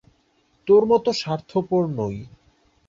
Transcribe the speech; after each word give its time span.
তোর 0.67 0.81
মত 0.85 1.05
স্বার্থপর 1.21 1.83
নই। 1.99 2.15